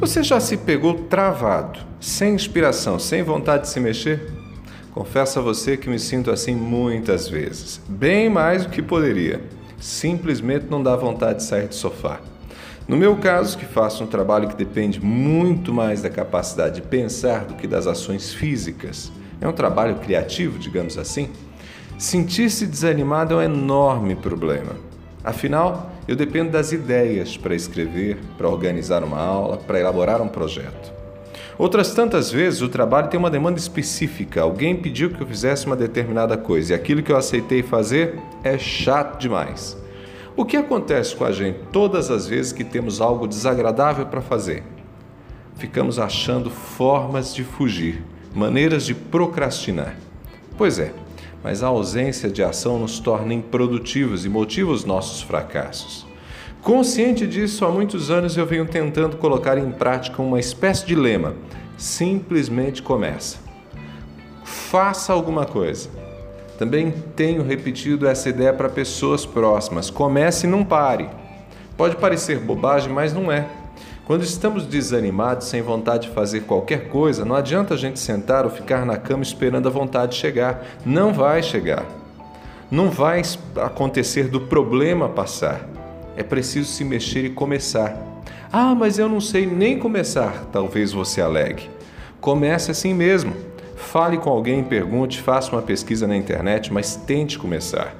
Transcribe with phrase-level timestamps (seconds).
[0.00, 4.32] Você já se pegou travado, sem inspiração, sem vontade de se mexer?
[4.92, 9.42] Confesso a você que me sinto assim muitas vezes, bem mais do que poderia.
[9.80, 12.20] Simplesmente não dá vontade de sair do sofá.
[12.86, 17.44] No meu caso, que faço um trabalho que depende muito mais da capacidade de pensar
[17.44, 19.10] do que das ações físicas,
[19.40, 21.28] é um trabalho criativo, digamos assim,
[21.98, 24.87] sentir-se desanimado é um enorme problema.
[25.22, 30.92] Afinal, eu dependo das ideias para escrever, para organizar uma aula, para elaborar um projeto.
[31.58, 34.42] Outras tantas vezes o trabalho tem uma demanda específica.
[34.42, 38.56] Alguém pediu que eu fizesse uma determinada coisa e aquilo que eu aceitei fazer é
[38.56, 39.76] chato demais.
[40.36, 44.62] O que acontece com a gente todas as vezes que temos algo desagradável para fazer?
[45.56, 49.96] Ficamos achando formas de fugir, maneiras de procrastinar.
[50.56, 50.92] Pois é,
[51.42, 56.06] mas a ausência de ação nos torna improdutivos e motiva os nossos fracassos.
[56.62, 61.34] Consciente disso, há muitos anos eu venho tentando colocar em prática uma espécie de lema:
[61.76, 63.38] simplesmente começa.
[64.44, 65.88] Faça alguma coisa.
[66.58, 71.08] Também tenho repetido essa ideia para pessoas próximas: comece e não pare.
[71.76, 73.46] Pode parecer bobagem, mas não é.
[74.08, 78.50] Quando estamos desanimados, sem vontade de fazer qualquer coisa, não adianta a gente sentar ou
[78.50, 80.64] ficar na cama esperando a vontade chegar.
[80.82, 81.84] Não vai chegar.
[82.70, 83.20] Não vai
[83.56, 85.68] acontecer do problema passar.
[86.16, 88.02] É preciso se mexer e começar.
[88.50, 91.68] Ah, mas eu não sei nem começar, talvez você alegue.
[92.18, 93.34] Comece assim mesmo.
[93.76, 97.94] Fale com alguém, pergunte, faça uma pesquisa na internet, mas tente começar.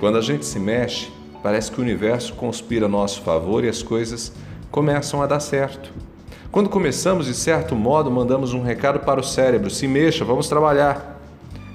[0.00, 3.80] Quando a gente se mexe, parece que o universo conspira a nosso favor e as
[3.80, 4.32] coisas
[4.72, 5.92] começam a dar certo.
[6.50, 11.20] Quando começamos, de certo modo, mandamos um recado para o cérebro: se mexa, vamos trabalhar.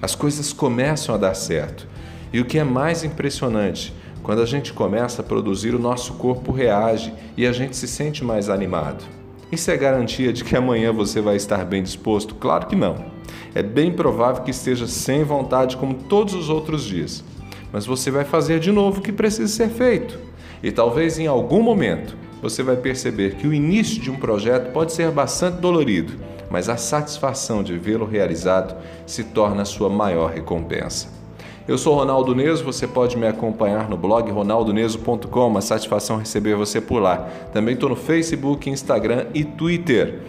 [0.02, 1.88] As coisas começam a dar certo.
[2.34, 6.52] E o que é mais impressionante, quando a gente começa a produzir, o nosso corpo
[6.52, 9.06] reage e a gente se sente mais animado.
[9.52, 12.36] Isso é garantia de que amanhã você vai estar bem disposto?
[12.36, 13.06] Claro que não.
[13.56, 17.24] É bem provável que esteja sem vontade como todos os outros dias.
[17.72, 20.20] Mas você vai fazer de novo o que precisa ser feito.
[20.62, 24.94] E talvez em algum momento você vai perceber que o início de um projeto pode
[24.94, 26.14] ser bastante dolorido,
[26.50, 28.76] mas a satisfação de vê-lo realizado
[29.06, 31.18] se torna a sua maior recompensa.
[31.68, 36.80] Eu sou Ronaldo Neso, você pode me acompanhar no blog ronaldoneso.com, uma satisfação receber você
[36.80, 37.28] por lá.
[37.52, 40.22] Também estou no Facebook, Instagram e Twitter.